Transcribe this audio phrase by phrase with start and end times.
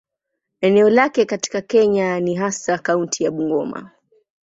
[0.61, 3.91] Eneo lao katika Kenya ni hasa kaunti ya Bungoma.